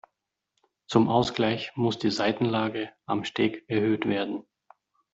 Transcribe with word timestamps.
Zum 0.87 1.09
Ausgleich 1.09 1.73
muss 1.75 1.99
die 1.99 2.09
Saitenlage 2.09 2.89
am 3.05 3.23
Steg 3.23 3.65
erhöht 3.69 4.07
werden. 4.09 4.47